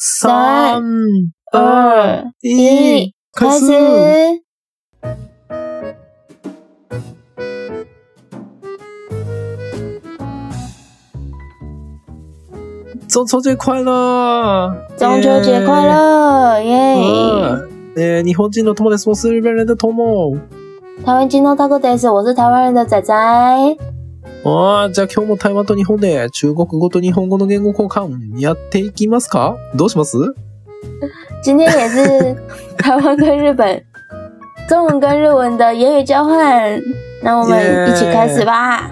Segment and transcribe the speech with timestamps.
[0.00, 0.82] 三、
[1.52, 3.66] 二、一，开始。
[13.08, 14.74] 中秋节快乐！
[14.96, 16.94] 中秋节快乐，耶！
[16.96, 19.06] 嗯えー日本人の友です。
[19.06, 20.34] 我是日本人的友。
[21.04, 23.14] 台湾金诺大哥 days，我是台湾人的仔仔。
[24.44, 29.56] あーじゃあ今日も台湾と日本で中国語と日本語の言語交換やっていきますか？
[29.76, 30.16] どうします？
[31.44, 32.36] 今天也是
[32.76, 33.82] 台湾跟日本
[34.68, 36.82] 中文跟日文的言语交换，
[37.22, 38.90] 那我们一起开始吧。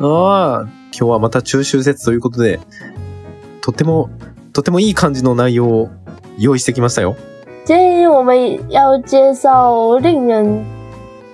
[0.00, 2.60] ああ、今日はまた中秋節ということで、
[3.62, 4.10] とても、
[4.52, 5.88] とてもいい感じの内容を
[6.36, 7.16] 用意してきましたよ。
[7.64, 8.36] 今天我们
[8.70, 10.62] 要介绍令人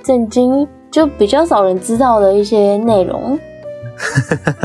[0.05, 3.39] 震惊，就比较少人知道的一些内容。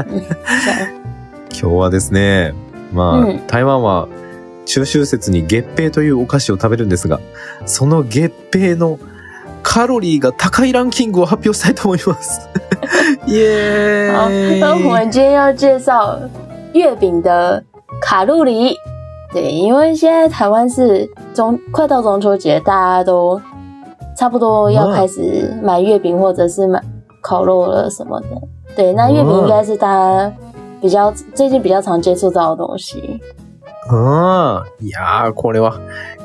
[1.52, 2.54] 今日はですね、
[2.94, 4.08] まあ、うん台湾は
[4.66, 7.20] 中秋節に月餅というお菓子を食べるんですが、
[7.66, 8.98] その月餅の
[9.62, 12.49] カロリーが高いランキングを発表したいと思います。
[13.27, 16.20] イエ好，ーイ那 我们今天要介绍
[16.74, 17.64] 月饼的
[18.02, 18.76] 卡路里。
[19.34, 23.42] 对，因为现在台湾是中快到中秋节，大家都
[24.18, 26.82] 差不多要开始买月饼或者是买
[27.21, 28.27] 烤肉了什么的。
[28.76, 30.32] 对，那月饼应该是大家
[30.82, 33.20] 比较最近比较常接触到的东西。
[33.88, 35.80] ああ、いやー、これは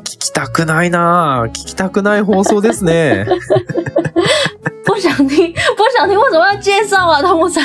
[0.05, 3.27] 聞きたくないな聞きたくない放送ですね。
[4.85, 7.21] 不想听，不想听，为什么要介绍啊？
[7.23, 7.63] 通常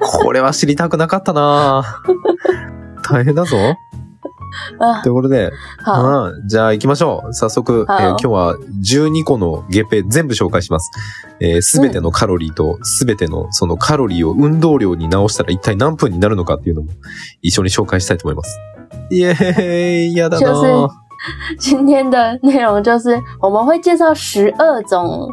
[0.00, 1.82] これは知りたくなかったな
[3.02, 3.56] 大変だぞ。
[4.78, 5.50] 啊ということで、
[6.46, 7.34] じゃあ行きましょう。
[7.34, 10.90] 早速、えはいー今日は12個の月餅全部紹介します。
[11.60, 16.88] す、べ、てのカロリーとすべてのそのカロリーを運動量に直したら一体何分になるのかっていうのも
[17.40, 18.58] 一緒に紹介したいと思います。
[19.10, 20.88] イエーイやだな就是
[21.58, 25.32] 今天的内容就是我们会介绍十二种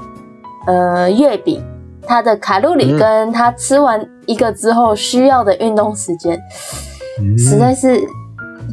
[0.68, 1.64] 呃月饼，
[2.06, 6.40] 它的卡路里嗯跟它吃完一个之后需要的运动时间，
[7.20, 8.00] うん实在是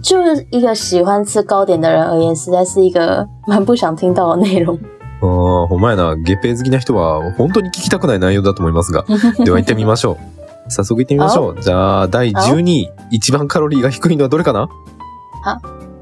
[0.02, 4.78] 就是一个喜欢吃糕点的人而言，实在是一个蛮不想听到的内容。
[5.22, 6.14] ああ、ほんまやな。
[6.16, 9.04] 月餅好きな人は本当に聞きたくない内容だと思いますが。
[9.44, 10.70] では行ってみましょう。
[10.70, 11.60] 早速行ってみましょう。
[11.60, 12.90] じゃあ、第12位。
[13.10, 14.68] 一番カロリーが低いのはどれかな？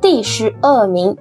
[0.00, 1.16] 第十二名，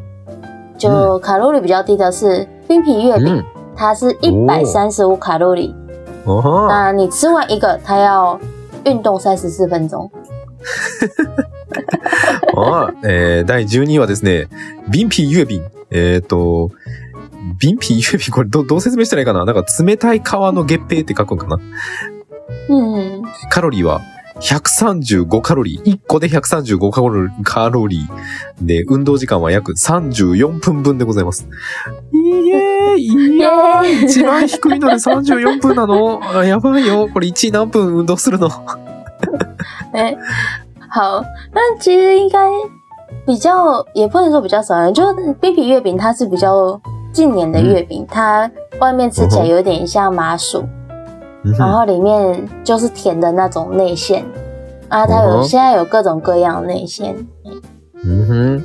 [0.78, 3.46] 就卡路里比较低的是冰皮月饼，うん。
[3.76, 5.76] 它是一百三十五卡路里。
[6.26, 8.40] あは那你吃完一个，它要
[8.86, 10.10] 运动三十四分钟。
[12.56, 14.48] ああ、えー、第12位はですね、
[14.90, 15.66] ビンピーユエビン。
[15.92, 16.72] えっ、と、
[17.60, 19.46] ビンピエビン、これどどう説明したらいいかな？
[19.46, 21.60] なんか冷たい皮の月餅って書くんかな？
[22.70, 24.02] 嗯，カロリーは
[24.40, 25.84] 135カロリー。
[25.84, 28.66] 1個で135カロリーカロリー。
[28.66, 31.48] で、運動時間は約34分分でございます。
[32.12, 36.22] いえー、いやー、一番低いので34分なの？
[36.24, 37.10] あやばいよ。
[37.12, 38.50] これ1位何分運動するの？
[39.94, 40.18] 哎、
[40.94, 42.48] 好，那其实应该
[43.26, 46.80] 比较，也不能说比较少人，就是冰皮月饼，它是比较
[47.12, 48.50] 近年的月饼，它
[48.80, 50.64] 外面吃起来有点像麻薯，
[51.58, 54.24] 然后里面就是甜的那种内馅
[54.88, 57.16] 啊，它有、嗯哼现在有各种各样的内馅，
[58.06, 58.64] うんふん。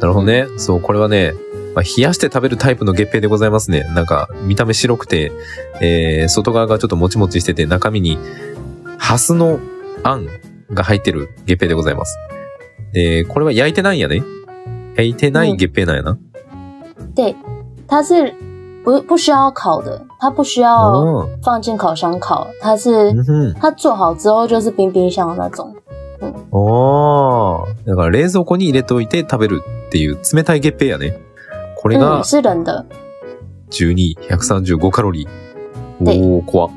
[0.00, 0.48] なるほどね。
[0.58, 1.32] そう、これはね、
[1.74, 3.84] まあ、冷やして食べるタイプの月餅でございますね。
[3.94, 5.30] なんか、見た目白くて、
[5.80, 8.18] えー、外側がちょっともちもちしてて、中身に、
[8.98, 9.60] ハスの
[10.02, 10.26] あん
[10.74, 12.18] が入ってる月餅でございます。
[12.92, 14.22] で、これは焼いてないんやね。
[14.96, 16.18] 焼いてない月餅なんやな。
[17.14, 17.34] 对，
[17.88, 18.34] 它是
[18.84, 23.12] 不不需要烤的，它不需要哦放进烤箱烤，它是。
[23.60, 25.74] 它做好之后就是冰冰箱的那种。
[26.50, 27.74] ああ。
[27.86, 31.18] だから冷蔵庫に入れといて食べるっていう冷たい月餅やね。
[31.76, 32.84] これが嗯，是冷的。
[33.70, 36.04] 12、135カロリー。
[36.04, 36.70] でおー、怖っ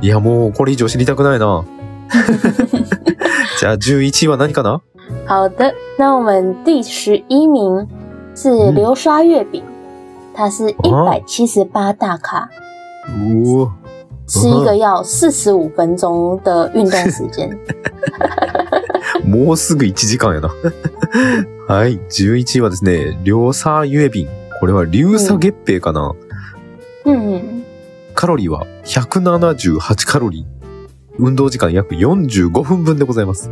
[0.00, 1.64] いや、もうこれ以上知りたくないな。
[3.58, 4.80] じゃあ11位は何かな？
[5.26, 7.86] 好的，那我们第十一名
[8.34, 9.62] 是嗯流沙月饼，
[10.34, 12.48] 它是一百七十八大卡，
[13.08, 13.70] おー。
[14.26, 17.50] 吃一个要四十五分钟的运动时间。
[19.26, 20.48] もうすぐ1時間やな。
[21.68, 21.98] はい。
[22.08, 24.28] 11位はですね、両サユエビン。
[24.60, 26.14] これは流砂月餅かな、
[27.04, 27.62] 嗯，
[28.14, 30.61] カロリーは178カロリー。
[31.18, 33.50] 運動時間約45分分でございます。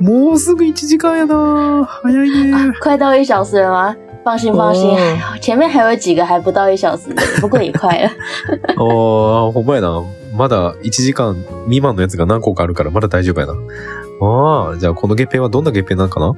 [0.00, 2.52] もうすぐ1時間やな早いね。
[2.54, 3.96] 啊，快到一小时了吗？
[4.24, 4.96] 放心放心，
[5.40, 8.10] 前面还有几个还不到一小时的，不过也快了。
[8.76, 10.02] ああ、ほんまやな。
[10.36, 13.54] まだ1時間未満のやつが何個かあるからまだ大丈夫やな。
[14.20, 16.34] ああ、じゃあこの月餅はどんな月餅なのかな？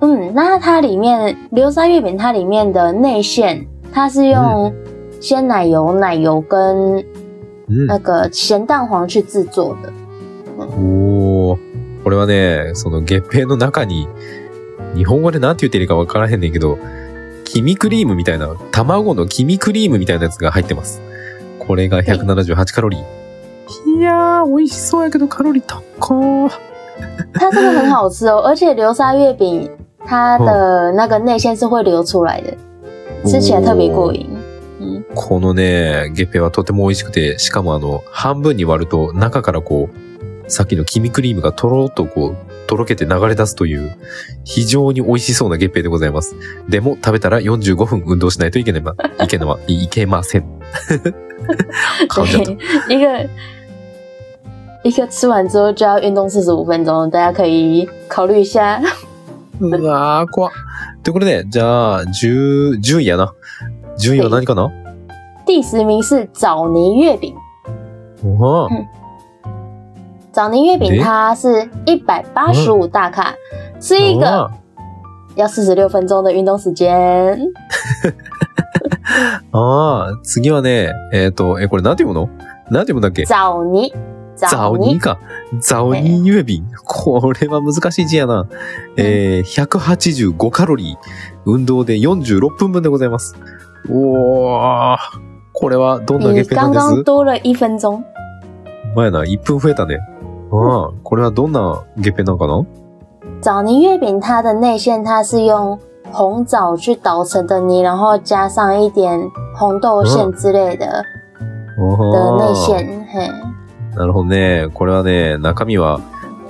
[0.00, 4.72] 嗯，那它里面流沙月饼，它里面的内馅，它是用
[5.20, 7.04] 鲜奶油、奶油跟うん。
[7.66, 9.92] 那个咸蛋黄去制作的。
[10.58, 11.58] おー。
[12.02, 14.06] これはね、その月餅の中に、
[14.94, 16.78] 日本語でなんて言ってるかわからへんねんけど、
[17.44, 21.00] 黄身クリームみたいな、卵の黄身クリームみたいなやつが入ってます。
[21.58, 23.98] これが178カロリー。
[23.98, 25.64] いやー、美味しそうやけどカロリー
[25.98, 26.50] 高ー。
[27.34, 29.68] 它这个很好吃哦，而且流沙月饼
[30.06, 32.54] 它的那个内馅是会流出来的，
[33.28, 34.28] 吃起来特别过瘾。
[35.14, 43.96] 嗯，このね、月餅はとても美味しくて、しかもあの、半分に割ると中からこう、さっきの黄身クリームがとろっとこう、とろけて流れ出すという、
[44.44, 46.34] 非常に美味しそうな月餅でございます。
[46.68, 50.44] でも、食べたら45分運動しないといけないま、いけのは、 いけません。
[52.08, 52.50] 噛んじゃった。
[52.50, 52.58] 对，
[52.88, 53.28] 一个
[54.84, 58.80] 一个吃完之后就要运动四十五分钟，大家可以考虑一下。
[59.60, 60.52] うわー、怖っ。
[61.02, 63.32] ということで、じゃあ、10、10位やな。
[63.98, 64.70] 10位は何かな？
[65.46, 67.34] 第十名是枣泥月饼，
[68.24, 68.68] おは
[70.32, 71.02] 枣泥月饼诶？
[71.02, 73.34] 它是一百八十五大卡，
[73.80, 74.50] 是一个あ
[75.36, 77.38] 要四十六分钟的运动时间。
[79.52, 82.28] あー、次はね、えっ、と、え、これなんて読むの？
[82.70, 83.24] なんて読むんだっけ？
[83.24, 83.92] 枣泥，
[84.36, 85.18] ザオニーか。
[85.60, 86.64] ザオニー郵便。
[86.84, 88.48] これは難しい字やな。
[88.96, 90.96] えー、185カロリー。
[91.44, 93.36] 運動で46分分でございます。
[93.90, 94.96] おー。
[95.54, 97.04] これはどんな比月餅なん刚です？
[97.04, 98.02] 刚多了一分钟。
[98.96, 99.98] 前な、1分増えたね。
[100.50, 102.66] ああ、これはどんな月餅なんかな？
[103.40, 105.78] 枣泥月饼它的内馅它是用
[106.10, 109.18] 红枣去捣成的泥，然后加上一点
[109.56, 112.54] 红豆馅之类的、的内。
[112.54, 113.06] 馅。
[113.12, 113.30] 嘿，
[113.96, 114.68] なるほどね。
[114.74, 116.00] これはね、中身は、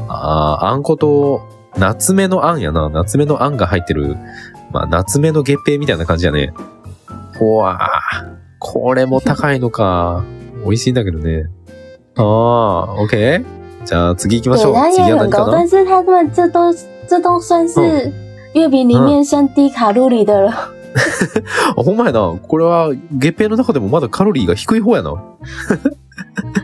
[0.08, 1.42] あーあんこと、
[1.76, 2.88] 夏目のあんやな。
[2.88, 4.16] 夏目のあんが入ってる、
[4.72, 6.52] まあ、夏目の月餅みたいな感じやね。
[7.38, 8.43] ほわー。
[8.66, 10.24] これも高いのか。
[10.64, 11.50] 美味しいんだけどね。
[12.16, 13.44] ああ、オッケー
[13.84, 14.74] じゃあ次行きましょ对，う。
[14.74, 16.72] 它也次は很高，但是它们这都
[17.06, 18.10] 这都算是
[18.54, 20.50] 月饼里面算低卡路里的了。
[21.76, 22.38] あ、ほんまやな。
[22.48, 25.10] これは月餅の中でもまだカロリーが低い方やな。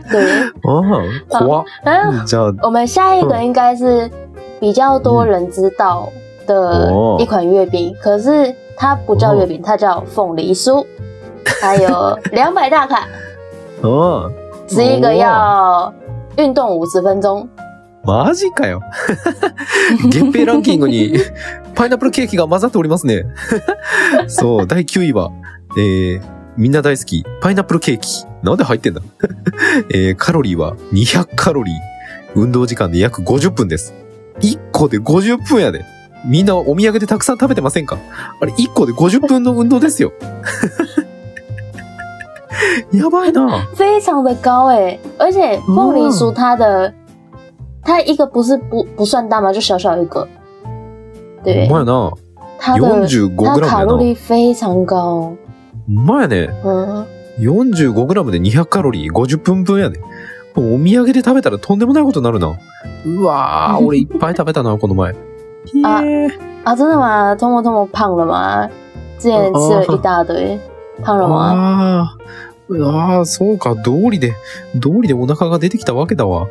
[0.09, 0.81] 对，あ
[1.29, 1.65] あ、怖っ。
[1.83, 4.09] 然后じゃあ、我们下一个应该是
[4.59, 6.09] 比较多人知道
[6.47, 10.83] 的哦一款月饼，可是它不叫月饼，它叫凤梨酥，
[11.61, 13.07] 它有 两百大卡，
[13.83, 14.31] ああ、
[14.67, 15.93] 吃一个要
[16.37, 17.47] 运动五十分钟。
[18.03, 18.81] マジかよ。
[20.09, 21.13] 月餅ランキングに
[21.75, 23.25] パイナップルケーキが混ざっておりますね。
[24.27, 25.29] そう、第9位は、
[25.77, 26.21] えー、
[26.57, 28.25] みんな大好き、パイナップルケーキ。
[28.41, 29.01] なんで入ってんだ？
[29.93, 31.75] えー、カロリーは200カロリー。
[32.33, 33.93] 運動時間で約50分です。
[34.39, 35.85] 1個で50分やで。
[36.25, 37.97] みんなお土産でたくさん食べてませんか？
[38.41, 40.11] あれ、1個で50分の運動ですよ。
[42.91, 43.65] やばいな。
[43.75, 46.93] 非常的高哎、而且凤梨酥它的、
[47.83, 50.27] 它一个不是不不算大嘛，就小小一个，
[51.43, 52.11] 对ほんまやな。
[52.59, 53.67] 它的45它。
[53.67, 55.35] 卡路里非常高，
[55.87, 56.49] ほんまやね。
[56.63, 57.05] 嗯
[57.39, 59.99] ，45g で200カロリー、50分分やで。
[60.53, 62.53] お土産で食べたらとんでもないことになるな。
[63.05, 65.15] うわー、 俺いっぱい食べたな、この前。
[65.83, 66.31] あへー
[66.63, 67.35] 啊，真的吗？
[67.35, 68.69] 通么通么胖了吗？
[69.17, 70.59] 之前吃了一大堆，
[71.03, 72.09] 胖了吗？
[72.71, 74.33] あーうわー、そうか、道理で、
[74.75, 76.47] 道理でお腹が出てきたわけだわ。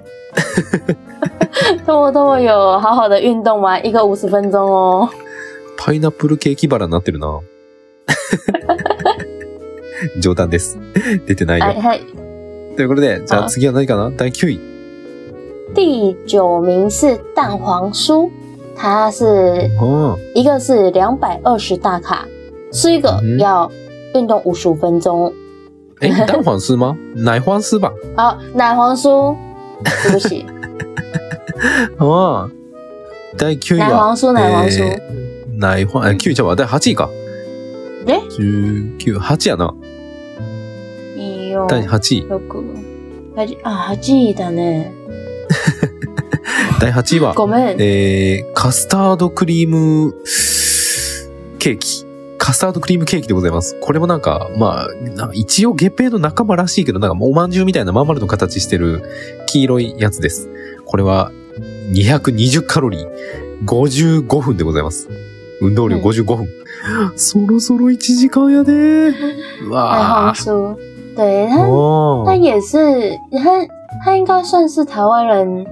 [1.85, 3.81] 通么通么有好好的运动吗？
[3.81, 5.09] 一个五十分钟哦。
[5.77, 7.41] パイナップルケーキバラになってるな。
[10.21, 10.79] 冗談です。
[11.27, 11.67] 出てないよ。
[11.67, 12.01] 哎嘿，
[12.77, 14.15] ということで、じゃああ次は何かな？
[14.17, 14.61] 第9位。
[15.75, 18.31] 第九名是蛋黄酥，
[18.77, 22.27] 它是あ一个是两百二十大卡，
[22.73, 23.71] 吃一个嗯要
[24.15, 25.33] 运动五十五分钟。
[26.01, 26.97] ーえ、蛋黄丝吗？
[27.15, 27.93] 奶黄丝吧？
[28.17, 29.37] 好，奶黄酥，
[30.03, 30.47] 对不起，
[31.99, 32.51] ああ。
[33.37, 33.89] 第9位は。
[33.89, 34.85] 奶黄酥，奶黄酥。
[34.85, 35.21] えー
[35.61, 36.57] ないほ、え、9位ちゃうわ。
[36.57, 37.11] 第8位か。
[38.07, 39.75] え ?19、8やな。
[41.19, 41.67] いいよ。
[41.69, 42.29] 第8位。
[42.31, 42.65] よく。
[43.63, 44.91] あ、8位だね。
[46.81, 47.77] 第8位は、ごめん。
[47.79, 50.15] えー、カスタードクリーム
[51.59, 52.07] ケーキ。
[52.43, 53.77] カスタードクリームケーキでございます。
[53.81, 59.03] これもなんか、まあ、な一応月餅の仲間らしいけど、なんかおまんじゅうみたいなまん丸の形してる
[59.47, 60.49] 黄色いやつです。
[60.87, 61.31] これは
[61.93, 63.07] 220カロリー、
[63.67, 65.09] 55分でございます。
[65.61, 66.49] 運動量うん55分。
[67.15, 69.13] そろそろ1時間やでー。
[69.67, 70.43] う奶わー。
[70.43, 70.77] 黄酥，
[71.15, 72.79] 对它，哦它也是
[73.31, 73.69] 它
[74.03, 75.67] 它应该算是台湾人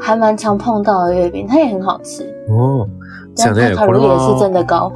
[0.00, 2.88] 还蛮常碰到的月饼，它也很好吃，おー
[3.34, 3.76] そうやね。
[3.76, 4.92] これ路里也是真は、的高。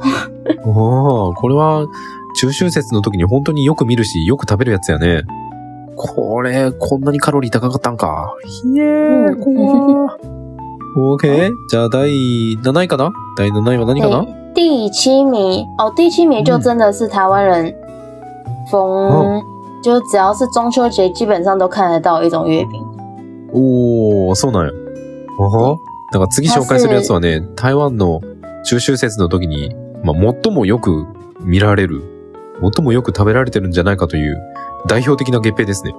[0.65, 1.85] おーこれは、
[2.35, 5.23] 中秋節の時に本当によく見るし、よく食べるやつやね。
[5.95, 8.33] これ、こんなにカロリー高かったんか。
[8.45, 10.37] ひえー、うん怖ー。
[10.97, 11.51] OK？
[11.69, 13.11] じゃあ、第7位かな？
[13.37, 14.25] 第7位は何かな？
[14.53, 17.73] 对，第七名哦，第七名就真的是台湾人
[18.71, 19.41] 逢，哦
[19.83, 22.83] 就只要是中秋节，基本上都看得到一种月饼。
[23.53, 24.71] おー、そうなんや。
[25.37, 25.77] おは
[26.11, 28.21] だから次紹介するやつはね、台湾の
[28.63, 31.05] 中秋節の時に、まあ、最もよく
[31.41, 32.01] 見られる、
[32.61, 34.37] 最もよく食べられてるんじゃないかという
[34.87, 35.93] 代表的な月餅ですね。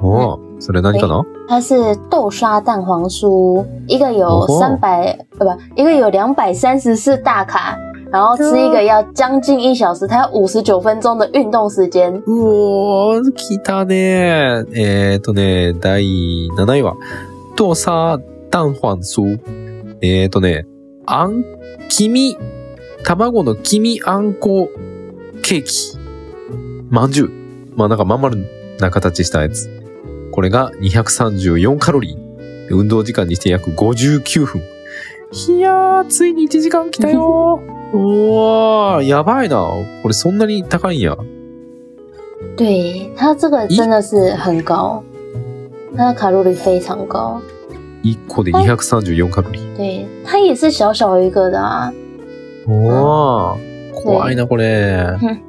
[0.00, 1.24] おー、それ何かな？
[1.48, 1.74] 它是
[2.10, 7.76] 豆沙蛋黄酥，一个有三百、呃不，一个有两百三十四大卡，
[8.10, 12.12] 然后吃一个要将近一小时，它要五十九分钟的运动时间。
[12.26, 14.64] うおー、来たね。
[14.74, 16.94] えーっとね、第7位は、
[17.56, 18.18] 豆沙
[18.52, 19.40] 蛋黄酥。
[20.02, 20.66] えーとね、
[21.06, 21.42] あん、
[21.88, 22.36] 黄身、
[23.02, 24.68] 卵の黄身あんこ
[25.42, 25.96] ケーキ。
[26.90, 27.30] まんじゅう。
[27.76, 28.36] まあなんかまん丸
[28.78, 29.70] な形したやつ。
[30.32, 32.18] これが234カロリー。
[32.70, 34.60] 運動時間にして約59分。
[35.56, 37.96] いやー、ついに1時間来たよー。
[37.96, 39.56] おー、やばいな。
[40.02, 41.16] これそんなに高いんや。
[42.56, 45.02] 对，它这个真的是很高，
[45.96, 47.40] 它的卡路里非常高。
[48.04, 49.76] 1個で234カロリー。
[49.76, 51.92] 对，它也是小小一个的啊。
[52.66, 55.40] おー、怖いな、これうん。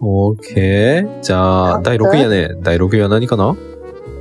[0.00, 1.20] オーケー。
[1.22, 2.48] じゃあ、第6位やね。
[2.62, 3.56] 第6位は何かな？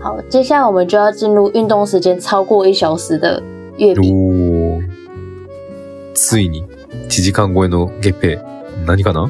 [0.01, 3.41] 好，接下来我们就要进入运动时间超过一小时的
[3.77, 4.81] 月饼。
[6.13, 6.63] ついに、
[7.07, 8.39] 1時間超えの月餅。
[8.85, 9.29] 何かな？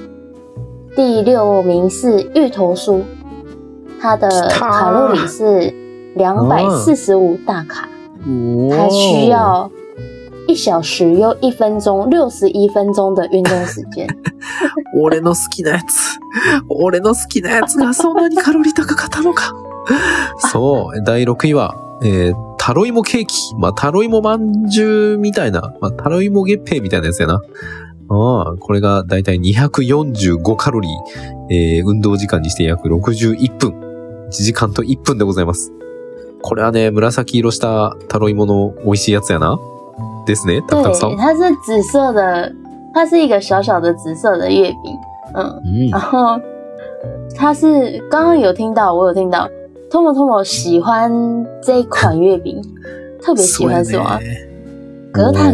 [0.96, 3.02] 第六名是芋头酥，
[4.00, 5.74] 它的它卡路里是
[6.16, 7.88] 两百四十五大卡，
[8.28, 9.70] お它需要
[10.48, 14.08] 一小时又一分钟，六十一分钟的运动时间。
[15.02, 16.20] 俺の好きなやつ。
[16.70, 19.54] 俺の好きなやつがそんなにカロリー高かったのか。
[20.52, 21.02] そう。
[21.04, 23.36] 第6位は、えー、タロイモケーキ。
[23.58, 25.74] まあ、タロイモまんじゅうみたいな。
[25.80, 27.42] まあ、タロイモ月餅みたいなやつやな。
[28.10, 30.92] ああ、これがだいたい245カロリー。
[31.50, 33.72] えー、運動時間にして約61分。
[34.28, 35.72] 1時間と1分でございます。
[36.44, 39.58] これはね、紫色したタロイモの美味しいやつやな。
[40.28, 40.62] ですね。
[40.68, 41.18] たくたくさ对，ん。
[41.18, 42.52] 它是紫色的，
[42.94, 44.98] 它是一个小小的紫色的月饼，
[45.34, 46.40] 嗯，うん然后
[47.36, 49.50] 它是刚刚有听到，我有听到
[49.90, 51.12] ，Tomo Tomo 喜欢
[51.62, 52.62] 这一款月饼，
[53.24, 54.20] 特别喜欢是吗？
[55.12, 55.52] 可是它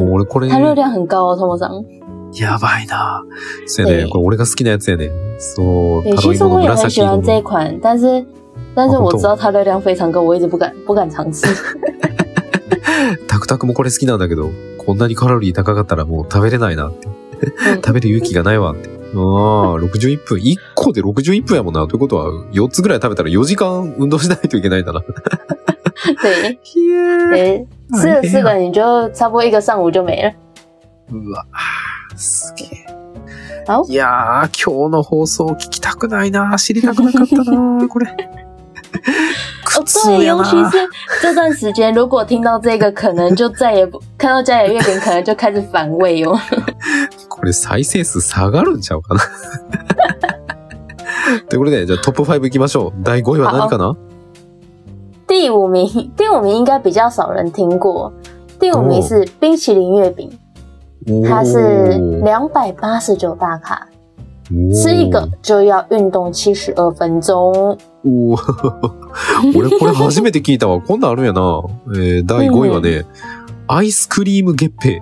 [0.49, 1.85] 它热量很高哦，Tomo さん。
[2.33, 3.23] やばいな。
[3.65, 4.03] そうやね。
[4.03, 5.09] 对これ俺が好きなやつやね。
[5.39, 7.43] そう、对，タロイモの其实我也很喜欢这一の。
[7.43, 8.23] 款，但是
[8.75, 11.45] 但是我知道它热量非常高，我一直不敢不敢尝试。
[13.27, 17.07] タクタクもこれ好きなんだけど、こんなにカロリー高かったらもう食べれないなって。
[17.07, 17.19] 嗯
[17.75, 18.89] 食べる勇気がないわって。
[18.89, 19.19] ああ、
[19.79, 20.39] 61分。
[20.39, 21.87] 1個で61分やもんな。
[21.87, 25.01] ということは、4つぐらい食べたら4時間運動しないといけないんだな。
[26.21, 26.59] 对。
[27.31, 30.33] 对，吃了四个你就差不多一个上午就没了。
[31.11, 31.45] うわ、
[32.17, 32.85] すげえ。
[33.65, 36.57] 好いやー、今日の放送聞きたくないな。
[36.57, 37.87] 知りたくなかったな。
[37.87, 38.07] これ。
[39.63, 40.25] 苦哦，对。
[40.25, 40.77] 尤其是
[41.21, 46.37] 这段时间，如果听到这个，可能就再也不看到家里的月饼，可能就开始反胃哦。
[47.29, 49.21] これ再生数下がるんちゃうかな？
[51.47, 52.93] ということで、じゃあトップ5行きましょう。
[53.03, 53.95] 第5位は何かな？
[55.27, 58.11] 第五名，第五名应该比较少人听过。
[58.59, 60.31] 第五名是冰淇淋月饼，
[61.27, 61.89] 它是
[62.23, 63.87] 两百八十九大卡，
[64.73, 67.77] 吃一个就要运动七十二分钟。
[68.05, 68.91] おー
[69.57, 70.81] 俺これ初めて聞いたわ。
[70.81, 71.41] こんなんあるんやな。
[71.95, 73.05] えー第5位はね、
[73.67, 75.01] アイスクリーム月餅。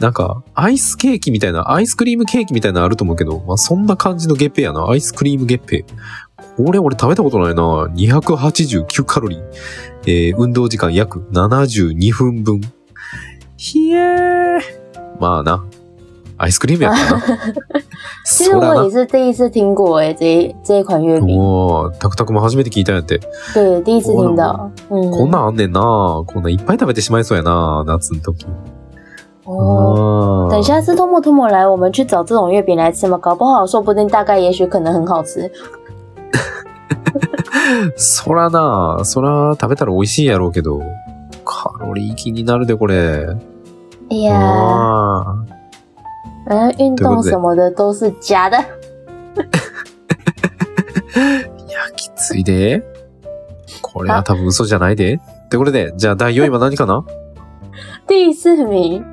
[0.00, 4.86] なんか、アイスケーキみたいな、アイスクリームケーキみたいなのあると思うけど、まあそんな感じの月餅やな。
[4.88, 5.84] アイスクリーム月餅。
[6.56, 7.62] これ俺食べたことないな。
[7.62, 9.42] 289カロリー。
[10.06, 12.60] えー運動時間約72分分。
[13.56, 14.60] ひえー。
[15.20, 15.64] まあな。
[16.42, 17.22] アイスクリームやったな。
[18.24, 18.90] 其实我也。
[18.90, 23.20] 是第一次听过诶，这一这一款月饼，おー、タクタクも初めて聞いたんやって。
[23.54, 24.68] 对，第一次听到。
[24.90, 28.46] 嗯，こんなんあんねんなこんなんいっぱい食べてしまいそうやな夏の時。
[29.46, 30.48] 哦。
[30.50, 35.48] あー等下次托莫托莫来，我们去找这种月饼来吃嘛，搞不好，说不定，大概，也许，可能很好吃。
[37.96, 40.82] そらなそら食べたら美味しいやろうけど、
[41.44, 43.36] カロリー気になるで、これ。
[44.10, 45.51] 哎呀，あ
[46.45, 48.57] 反正运动什么的都是假的。
[51.13, 52.83] ーいや、きつ ついで。
[53.81, 55.15] これは多分嘘じゃないで。
[55.15, 57.05] ってことで、じゃあ第4位は何かな
[58.07, 59.03] 第四名，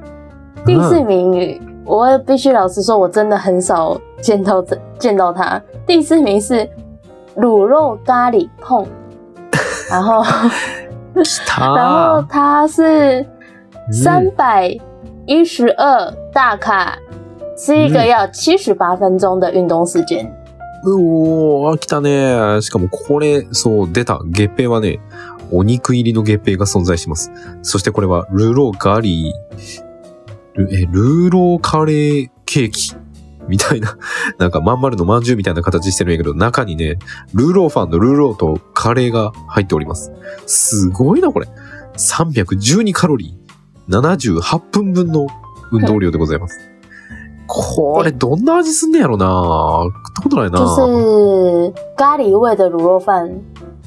[0.64, 5.60] 第四名，我必须老实说，我真的很少见到这见到它。
[5.86, 6.68] 第四名是
[7.36, 8.86] 卤肉咖喱碰，
[9.90, 13.24] 然后来 た然后它是
[13.92, 14.76] 三百
[15.26, 16.98] 一十二大卡，
[17.59, 20.25] 是一个要七十八分钟的运动时间。
[20.85, 22.61] うおー、来たね。
[22.61, 24.21] しかもこれ、そう、出た。
[24.23, 25.01] 月餅はね、
[25.51, 27.33] お肉入りの月餅が存在します。
[27.61, 32.95] そしてこれは、ルーローガリー、ルえ、ルーローカレーケーキ。
[33.49, 33.97] みたいな、
[34.39, 36.97] なんかまん丸のまんじゅうみたいな形してるんやけど、中にね、
[37.33, 40.13] ルーローファンのルーローとカレーが入っております。
[40.45, 41.49] すごいな、これ。
[41.97, 43.99] 312カロリー。
[44.01, 45.27] 78分分の
[45.73, 46.78] 運動量でございます。
[47.51, 50.75] これ、どんな味すんねやろな食ったことないな就是
[51.97, 53.41] 咖喱味的卤肉饭，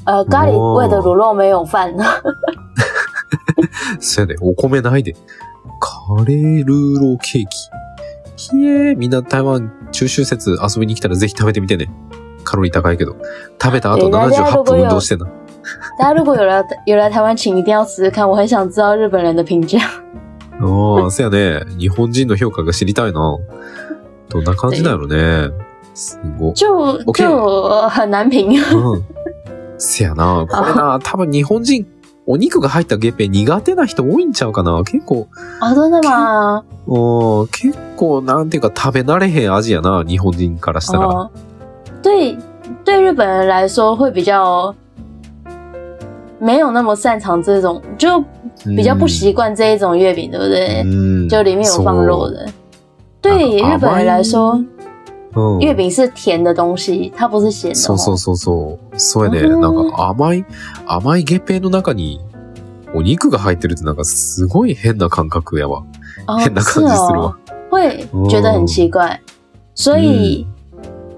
[0.05, 1.95] 呃，咖喱味的卤肉没有饭。
[4.01, 5.15] そやで、お米ないで。
[5.79, 7.47] カレールーローケーキ。
[8.35, 11.89] ひえー、みんな台湾中秋節遊びに来たらぜひ食べてみてね。
[12.43, 13.15] カロリー高いけど。
[13.61, 15.27] 食べた後え大家78分運動してんな。
[15.97, 19.79] 大家如果有来有来台湾，请一定要吃吃看，我很想知道日本人的评价。
[20.59, 21.61] ああ、そやね。
[21.77, 23.37] 日本人の評価が知りたいな。
[24.29, 25.51] どんな感じなのね。
[25.93, 26.53] すご。
[26.53, 28.93] 就就很難評。
[28.93, 29.05] うん。
[29.77, 30.45] せやな。
[30.49, 31.85] これな、多分日本人、
[32.25, 34.81] お肉が入った月餅苦手な人多いんちゃうかな。
[34.83, 35.27] 結構、
[35.59, 36.63] 啊，真的吗？
[36.87, 40.03] うん、結構なんていうか食べ慣れへん味やな。
[40.07, 41.07] 日本人からしたら。
[41.09, 41.29] 哦，
[42.01, 42.37] 对
[42.85, 44.73] 对日本人来说会比较
[46.43, 48.21] 没有那么擅长这种，就
[48.65, 50.83] 比较不习惯这一种月饼，对不对？
[50.83, 51.29] うん。
[51.29, 52.45] 就里面有放肉的。
[53.21, 54.61] 对啊日本人来说，
[55.35, 55.59] うん。
[55.61, 57.81] 月饼是甜的东西，它不是咸的、哦。
[57.81, 58.97] そうそうそうそう。
[58.97, 59.47] そうやね。
[59.47, 60.45] うんなんか甘い、
[60.85, 62.19] 甘い月餅の中に
[62.93, 65.83] お肉が入ってるってなんかすごい変な感覚やわ。
[66.27, 67.37] 哦変な是感じするわ
[67.71, 69.19] 哦。，会觉得很奇怪。
[69.75, 70.45] 所以，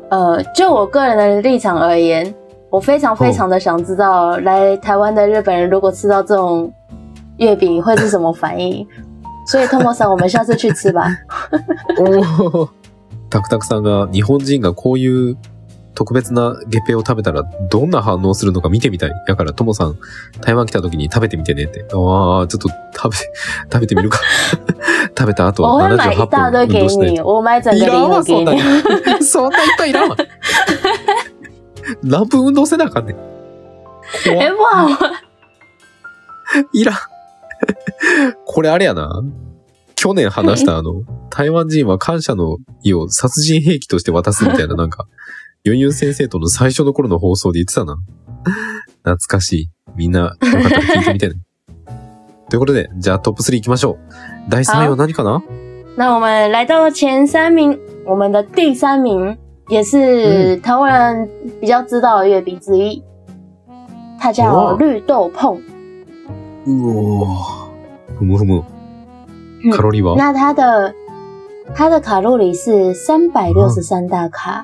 [0.09, 2.33] 呃，就我个人的立场而言，
[2.75, 6.69] 我非常非常的想知道，来台湾的日本人如果吃到这种
[7.37, 8.85] 月饼会是什么反应。
[9.47, 11.07] 所以，托莫桑，我们下次去吃吧。
[11.97, 12.03] お
[12.63, 12.69] お。
[13.29, 15.37] タクタクさんが日本人がこういう
[15.93, 19.11] 特別な月餅を食べたらどんな反応するのか見てみたい。
[19.25, 19.95] だからともさん
[20.41, 21.81] 台湾来た時に食べてみてねって。
[21.83, 23.17] ああ、ちょっと食べ、
[23.71, 24.19] 食べてみるか。
[25.17, 27.21] 食べた後我会买一78大堆给分運動して你，。
[27.21, 29.23] 我买整个礼いらんわ、盒给そんなに你。
[29.23, 30.17] そんないっぱいいらんわ。
[32.03, 33.15] 何分運動せなあかんねん。
[33.15, 34.97] 怖哎、っ不好玩。
[36.73, 36.95] いらん。
[38.45, 39.23] これあれやな。
[39.95, 45.07] 去年話したあの、台湾人は感謝の意を殺人兵器として渡すみたいななんか、
[45.63, 47.97] ユンユン先生との最初の頃の放送で言ってたな。
[48.99, 49.69] 懐かしい。
[49.95, 51.35] みんな、よかったら聞いてみてね。
[52.49, 54.49] ということで、じゃあトップ3行きましょう。
[54.49, 55.41] 第3位は何かな？
[55.97, 59.37] 那我们来到前三名，我们的第三名？
[59.67, 63.01] 也是台湾人比较知道的月饼之一，
[64.19, 65.59] 它叫哇绿豆碰。
[66.67, 68.63] うおーふむふむ。
[69.63, 70.93] 嗯カロリーは那它的
[71.73, 74.63] 它的卡路里是三百六十三大卡，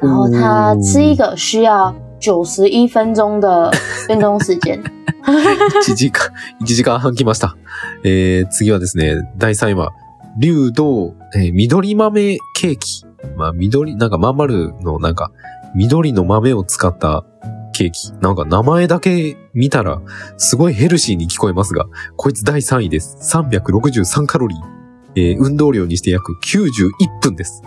[0.00, 3.70] 然后它吃一个需要九十一分钟的
[4.08, 4.82] 运动时间。
[5.22, 7.54] 1時間、1時間半来ました。
[8.02, 9.90] えー、次はですね、第3位は、
[10.38, 13.04] 竜道、えー緑豆ケーキ。
[13.36, 15.30] まあ、緑、なんかまん丸の、なんか、
[15.74, 17.24] 緑の豆を使った
[17.72, 18.12] ケーキ。
[18.20, 20.00] なんか名前だけ見たら、
[20.36, 23.16] すごいヘルシーに聞こえますが、こいつ第3位です。
[23.36, 24.58] 363カロリー。
[25.16, 27.62] えー運動量にして約91分です。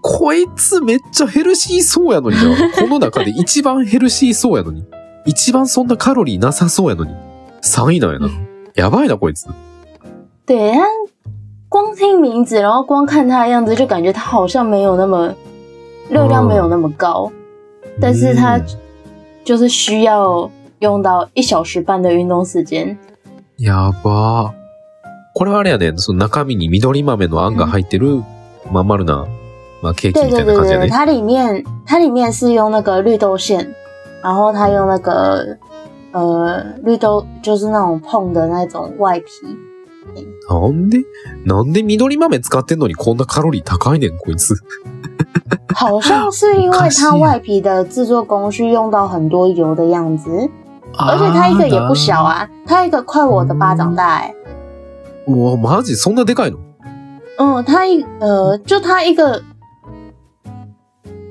[0.00, 2.70] こいつめっちゃヘルシーそうやのにな。
[2.70, 4.86] この中で一番ヘルシーそうやのに。
[5.26, 7.14] 一番そんなカロリーなさそうやのに。
[7.62, 8.30] 3位なんやな。
[8.74, 9.46] やばいな、こいつ。
[10.46, 10.84] 对，它
[11.71, 15.33] 光听名字，然后光看它的样子，就感觉它好像没有那么
[16.09, 17.31] 热量没有那么高，
[17.99, 18.63] 但是它うん
[19.43, 20.49] 就是需要
[20.79, 22.97] 用到一小时半的运动时间。
[23.57, 24.51] やばー。
[25.33, 28.23] これはあれやね、その中身に緑豆のあんが入ってる、
[28.71, 29.25] まん丸な、
[29.81, 30.89] まあ、ケーキ对みた对对对，いな感じやね。
[30.89, 33.67] 它里面它里面是用那个绿豆馅，
[34.23, 35.57] 然后它用那个
[36.11, 39.25] 呃绿豆就是那种碰的那种外皮。
[40.48, 41.04] なんで？
[41.44, 44.54] なんで緑豆使ってんのにこんなカロリー高いねん、こいつ。
[45.74, 50.30] 好像是因为它外皮的制作工序用到很多油的样子，
[50.98, 52.42] 而且它一个也不小啊。
[52.42, 54.34] 啊，它一个快我的巴掌大哎、
[55.26, 55.96] うわ、マジ？
[55.96, 56.58] そんなでかいの？
[57.38, 59.42] 嗯，它一呃，就它一个，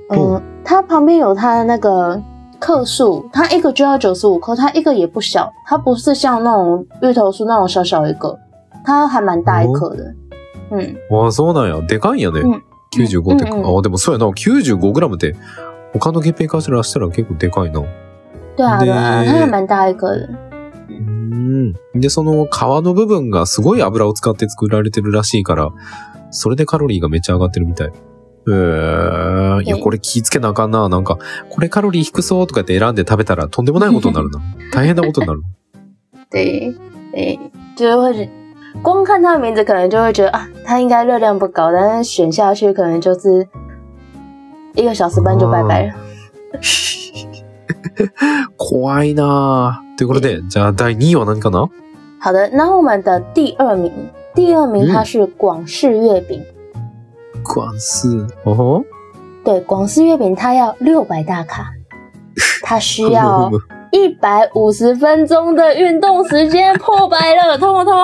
[0.10, 0.42] 嗯、哦。
[0.64, 2.22] 它旁边有它的那个
[2.60, 8.38] 克数，它一个就要九十五克，它一个也不小，它不是像那种芋头酥那种小小一个，
[8.86, 10.16] 它还蛮大一颗的。
[10.72, 11.82] 嗯，ああ、そうなんや。
[11.82, 12.42] でかいんやね。
[12.42, 12.64] うん
[12.94, 14.28] 95って、うんうんああ、でもそうやな。
[14.28, 15.34] 95グラムって、
[15.94, 17.82] 他の月餅からしたら結構でかいな。
[18.58, 20.28] 对啊，对啊，还蛮大一颗的。
[20.90, 21.74] うん。
[21.96, 22.50] で、その皮
[22.84, 25.70] の部分がすごい油を使って作られてるらしいから、
[26.32, 27.92] それでカロリーがめっちゃ上がってるみたい。
[28.48, 30.90] えー、いや、はいこれ気ぃつけなあかんな。
[30.90, 31.18] なんか、
[31.50, 34.42] これカロリー低そうとかって選んで食べたらとんでもないことになるな。
[34.74, 35.42] 大変なことになる。
[36.30, 36.76] 对
[37.14, 37.40] 对，
[37.78, 38.41] 就是会觉
[38.83, 43.47] 光看它的名字，可能就会觉得啊，它应该热量不高，但是选下去可能就是
[44.75, 45.93] 一个小时半就拜拜了。
[48.57, 49.97] 怖いなぁ。
[49.97, 51.71] ということで、じゃあ第2位は何かな
[52.21, 53.91] 好的，那我们的第二名，
[54.35, 56.43] 第二名嗯它是广式月饼。
[57.43, 58.27] 関数。
[58.45, 58.85] おほ
[59.45, 61.69] 对，广式月饼它要六百大卡，
[62.63, 63.51] 它需要
[63.93, 67.95] 一百五十分钟的运动时间，破百了，痛不痛？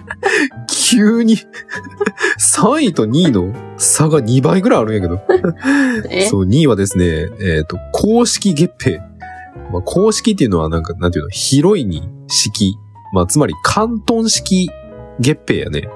[0.68, 1.36] 急に、
[2.38, 5.20] 3位と2位の差が2倍ぐらいあるんやけど。
[6.10, 9.00] 诶そう、2位はですね、えっ、と、公式月餅。
[9.72, 12.76] まあ、公式っていうのはなんか、なんていうの、広いに式。
[13.14, 14.70] まあ、つまり、関東式
[15.20, 15.88] 月餅やね。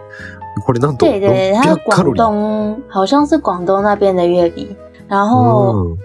[0.65, 2.25] これなんと对对，它是600カロ广リー。
[2.25, 4.75] 东，好像是广东那边的月饼，
[5.09, 5.99] 然后うん。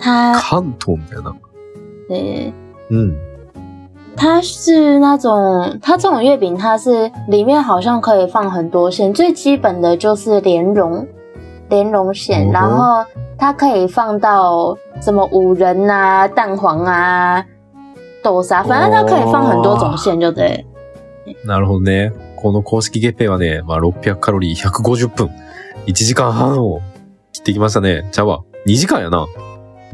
[0.00, 1.34] 它関東だよな。
[2.08, 2.52] 对。
[2.90, 3.31] うん。
[4.16, 11.06] 它是那种，它这种月饼，它是里面好像可以放很多馅，最基本的就是莲蓉，
[11.68, 13.04] 莲蓉馅，嗯哼然后
[13.36, 17.44] 它可以放到什么五仁啊、蛋黄啊、
[18.22, 20.64] 豆沙，反正它可以放很多种馅，就对。
[21.46, 22.12] なるほどね。
[22.36, 25.30] この公式月餅はね、まあ、600カロリー150分。
[25.86, 26.80] 1時間半を
[27.32, 28.08] 切ってきましたね。
[28.12, 28.40] ちゃうわ。
[28.66, 29.26] 2時間やな。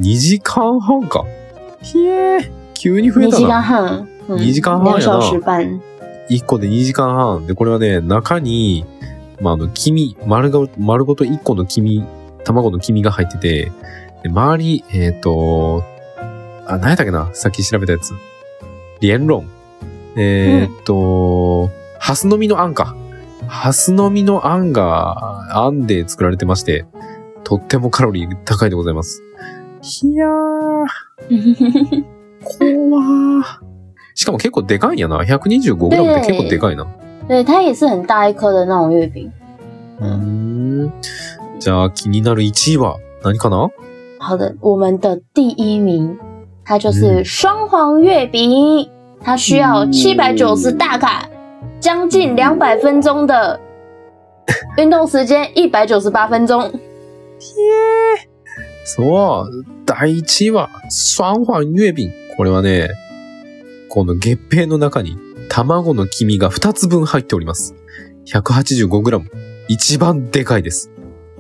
[0.01, 1.25] 2時間半か。
[1.83, 2.51] ひえー。
[2.75, 3.49] 急に増えたな。
[3.49, 5.81] 干汉，嗯，你鸡干汉两呀小时半
[6.29, 7.47] ，1個で2時間半。
[7.47, 8.85] で、これはね、中に、
[9.41, 12.05] まあ、あの、黄身、丸ご丸ごと1個の黄身、
[12.45, 13.73] 卵の黄身が入ってて、
[14.23, 15.85] で周り、えっ、と、
[16.67, 17.31] あ、何やったっけな？
[17.33, 18.13] さっき調べたやつ。
[19.01, 19.45] 蓮蓉。
[20.17, 22.97] えっ、と、ハスの実のあんか。
[23.47, 26.85] ハスの実のあんが、あんで作られてまして、
[27.45, 29.23] とってもカロリー高いでございます。
[30.03, 30.87] いやー、
[32.45, 33.78] 怖ー。
[34.19, 35.23] しかも結構でかいんやな。
[35.23, 36.89] 125g って結構でかいな。
[37.29, 39.31] 对，它也是很大一颗的那种月饼。
[40.01, 40.93] うーん。
[41.61, 43.71] じゃあ気になる1位は何かな？
[44.19, 46.19] 好的，我们的第一名，
[46.65, 48.91] 它就嗯是双黄月饼，
[49.23, 51.23] 它需要七百九十大卡，
[51.79, 53.61] 将近两百分钟的
[54.79, 56.69] 运动时间，一百九十八分钟。
[58.85, 59.65] そう。
[59.87, 62.11] 第1位は、双黄月餅。
[62.37, 62.89] これはね、
[63.89, 65.17] この月餅の中に
[65.49, 67.75] 卵の黄身が2つ分入っております。
[68.27, 69.23] 185g。
[69.69, 70.91] 一番でかいです。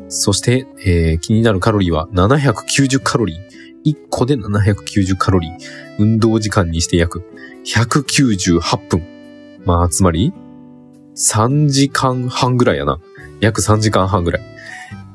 [0.08, 3.92] そして、えー気になるカロリーは790カロリー。
[3.92, 5.50] 1個で790カロリー。
[5.98, 7.22] 運動時間にして約
[7.64, 9.02] 198分。
[9.64, 10.32] まあ、つまり、
[11.16, 12.98] 3時間半ぐらいやな。
[13.40, 14.42] 約3時間半ぐらい。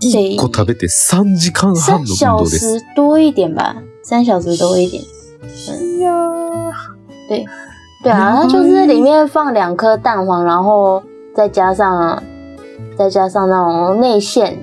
[0.01, 2.79] 1個食べて3時間半の運動です。
[2.79, 5.01] 时多一点吧，三小时多一点。
[5.01, 7.46] いやー
[8.02, 11.02] 对啊，它就是里面放两颗蛋黄，然后
[11.34, 12.22] 再加上
[12.96, 14.56] 再加上那种内馅，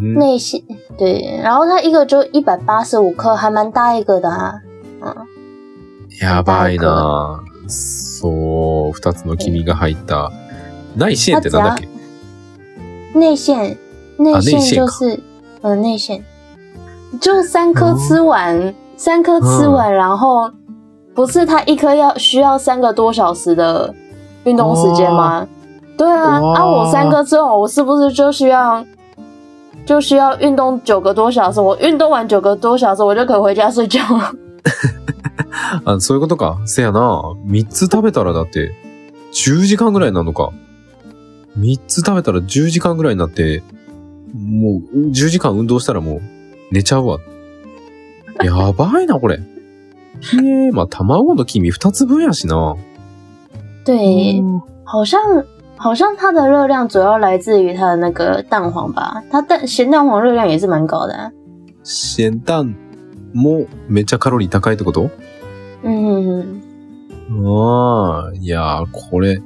[0.00, 0.62] うん内馅
[0.96, 4.54] 对，然后它一个就一百八十五克，还蛮大一个的啊。
[5.02, 5.14] 嗯，
[6.22, 10.30] やばいなぁそう、二つの黄身が入った。
[10.96, 11.88] 内馅ってなんだっけ
[13.18, 13.76] 内馅
[14.16, 15.20] 内馅内馅就是
[15.62, 16.22] 呃内馅，
[17.20, 20.52] 就三颗吃完，三颗吃完，然后
[21.13, 23.93] 不是它一颗要需要三个多小时的
[24.45, 25.47] 运动时间吗？
[25.97, 28.85] 对啊，哇啊我三颗吃完，我是不是就需要
[29.85, 31.59] 就需要运动九个多小时？
[31.59, 34.31] 我运动完九个多小时，我就可以回家睡觉了。
[35.83, 36.59] あ、そういうことか。
[36.65, 37.35] せやな。
[37.45, 38.71] 三つ食べたらだって、
[39.33, 40.51] 10時間ぐらいなのか。
[41.55, 43.61] 三つ食べたら10時間ぐらいになって、
[44.33, 46.21] もう、10時間運動したらもう、
[46.71, 47.19] 寝ちゃうわ。
[48.43, 49.39] やばいな、これ。
[50.21, 52.75] へえ、まあ、卵の黄身二つ分やしな。
[53.85, 54.43] 对，
[54.83, 55.19] 好像
[55.77, 61.31] 好像它的热量主要来自于它的那个蛋黄吧，它蛋咸蛋黄热量也是蛮高的、啊。
[61.83, 62.75] 咸蛋
[63.33, 65.09] もめっちゃカロリー高いってこと？
[65.83, 66.61] 嗯，
[67.45, 69.39] ああ、いやー、これ、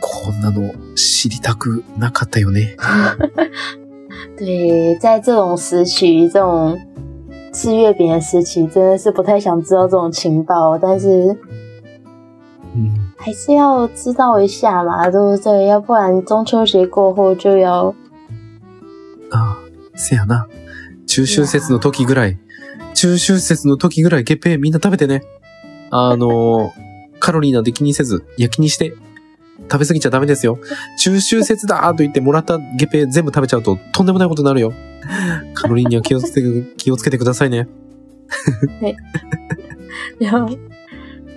[0.00, 2.74] こんなの知りたくなかったよね。
[4.38, 6.78] 对，在这种时期，这种
[7.58, 12.94] 吃月饼的时期，真的是不太想知道这种情报，但是うん。
[13.16, 15.66] 还是要知道一下嘛，对不对？
[15.66, 17.92] 要不然中秋节过后就要
[19.32, 19.56] ああ、
[19.96, 20.46] せやな。
[21.08, 22.38] 中秋節の時ぐらい、
[22.94, 25.22] 中秋節の時ぐらい月餅みんな食べてね。
[25.90, 26.72] あの、
[27.18, 28.94] カロリーなんて気にせず、焼きにして、
[29.68, 30.60] 食べ過ぎちゃダメですよ。
[31.00, 34.72] 中秋節だと言ってもらった月餅全部食べちゃうととんでもないことになるよ。
[35.54, 37.68] カロリーには気をつけて、気をつけてくださいね。
[40.20, 40.48] 然后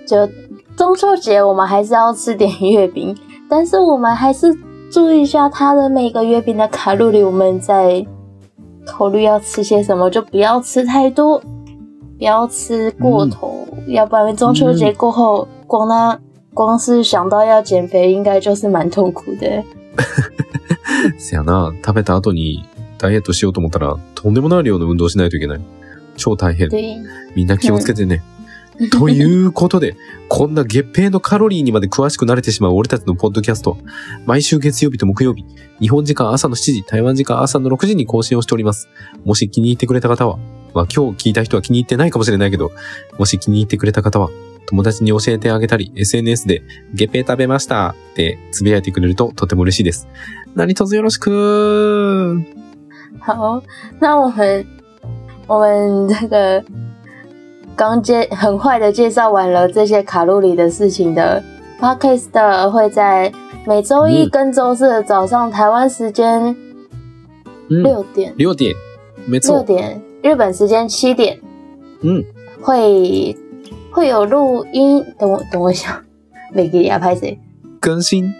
[0.06, 0.30] 就
[0.76, 3.15] 中秋节我们还是要吃点月饼，
[3.50, 4.56] 但是我们还是
[4.91, 8.06] 注意一下它的每个月饼的卡路里，我们在
[8.86, 11.39] 考虑要吃些什么，就不要吃太多，
[12.17, 16.19] 不要吃过头，要不然中秋节过后，光那
[16.54, 19.63] 光是想到要减肥，应该就是蛮痛苦的。
[21.17, 22.63] せやな、食べた後に
[23.02, 25.62] ダイエットしようと思ったら、とんでもない量の運動しないといけない。
[26.18, 26.70] 超大変。
[26.70, 26.98] 对，
[27.36, 28.22] みんな気をつけてね。
[28.92, 29.96] ということで、
[30.28, 33.78] こんな月餅のカロリーにまで詳しくなれてしまう俺たちのポッドキャスト、
[34.26, 35.46] 毎週月曜日と木曜日、
[35.80, 38.88] 日本時間朝の7時、台湾時間朝の6時に更新をしております。
[39.24, 40.38] もし気に入ってくれた方は、
[40.74, 42.72] まあ今日聞いた人は気に入ってないかもしれないけど、
[43.20, 44.30] もし気に入ってくれた方は、
[44.68, 46.64] 友達に教えてあげたり、SNS で、
[46.96, 50.08] 月餅食べましたってつぶやいてくれるととても嬉しいです。
[50.56, 52.42] 何卒よろしく
[53.19, 53.62] 好，
[54.00, 54.65] 那我们
[55.47, 56.63] 我们这个
[57.76, 61.43] 刚介很快的介绍完了这些卡路里的事情的
[61.80, 63.32] podcast 会在
[63.65, 66.56] 每周一嗯跟周四的早上台湾时间
[67.67, 68.34] 六点。
[68.38, 68.76] 六点，
[69.26, 69.56] 没错。
[69.58, 69.76] 六错。
[69.76, 71.39] 点日本时间七点
[72.02, 72.24] 嗯。
[72.62, 73.36] 会
[73.91, 75.04] 会有录音。
[75.17, 76.04] 等我等我一下，
[76.54, 77.39] 没给亚拍谁？
[77.80, 78.32] 更新。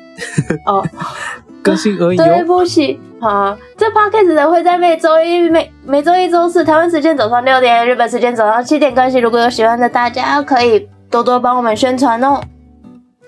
[0.66, 0.86] 哦，
[1.62, 2.46] 更新而已对哦。
[2.46, 9.22] 不起，好，这 podcast 的会在每周一、每每周一、周四，台湾时间早上六点，日本时间早上七点更新。
[9.22, 12.42] 如果有喜欢的，大家可以多多帮我们宣传哦。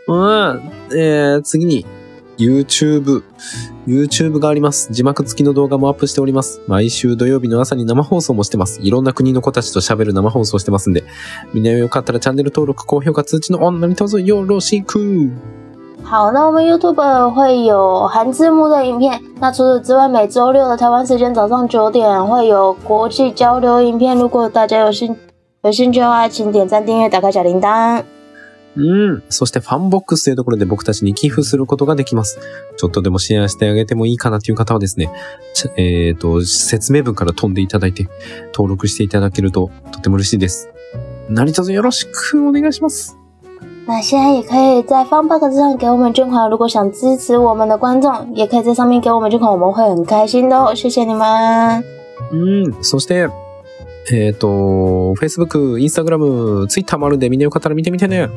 [0.08, 0.62] うん。
[0.96, 1.86] えー、次に、
[2.38, 3.24] YouTube。
[3.86, 4.94] YouTube があります。
[4.94, 6.62] 字幕付きの動画もアップしております。
[6.68, 8.80] 毎週土曜日の朝に生放送もしてます。
[8.82, 11.04] いろんな国の子たちと喋る生放送してますんで、
[11.54, 15.32] みんなよかったらチャンネル登録、高評価、通知のオン何卒よろしく。
[16.14, 19.20] 好，那我们 YouTube 会有含字幕的影片。
[19.40, 24.16] 那除此之外，每周六的台湾时间早上九点会有国际交流影片。
[24.16, 25.16] 如果大家有兴
[25.64, 28.04] 有兴趣的话，请点赞、订阅、打开小铃铛。
[28.76, 29.24] うん。
[29.30, 32.38] そしてファンボックスというところで僕たちに寄付することができます。
[32.78, 35.10] ちょっとでもシェアしてあげてもいいかなという方はですね、
[35.78, 38.08] えっ、と、説明文から飛んでいただいて、
[38.54, 40.70] 登録していただけるととても嬉しいです。
[41.28, 43.18] 何卒よろしくお願いします。
[43.86, 46.50] 那现在也可以在 Fanbox 上给我们捐款。
[46.50, 50.74] 如果想支持我们的观众，也可以在上面给我们捐款，我们会很开心的哦。
[50.74, 51.84] 谢谢你们。
[52.32, 52.74] うん。
[52.82, 53.30] そして、
[54.10, 58.30] えっ、と、Facebook、Instagram、Twitter もあるんでみんなよかったら見てみてね。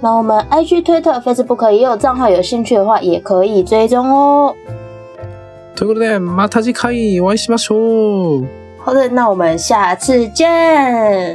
[0.00, 4.54] 那我们 IG、推特、Facebook 也有账号，有兴趣的话也可以追踪哦。
[5.76, 8.59] ということで、また次回お会いしましょう。
[8.79, 10.47] 好的，那我们下次见，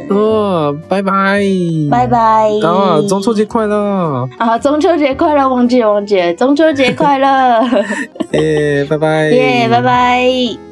[0.08, 1.88] うん、バイバイ。
[1.90, 2.06] 拜。
[2.06, 2.48] 拜。
[2.62, 4.28] あー、中秋節快乐。
[4.38, 5.48] 啊，中秋节快乐！
[5.48, 7.60] 忘记了忘记了，中秋节快乐！
[8.30, 9.30] えー、バイバイ。
[9.34, 10.63] 耶，拜拜。